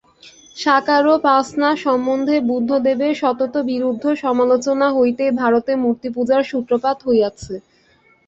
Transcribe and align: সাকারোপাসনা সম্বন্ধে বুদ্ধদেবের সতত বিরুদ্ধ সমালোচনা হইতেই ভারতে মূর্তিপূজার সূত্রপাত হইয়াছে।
সাকারোপাসনা 0.57 1.69
সম্বন্ধে 1.85 2.35
বুদ্ধদেবের 2.49 3.13
সতত 3.21 3.53
বিরুদ্ধ 3.71 4.03
সমালোচনা 4.23 4.87
হইতেই 4.97 5.31
ভারতে 5.41 5.71
মূর্তিপূজার 5.83 6.41
সূত্রপাত 6.51 6.97
হইয়াছে। 7.07 7.53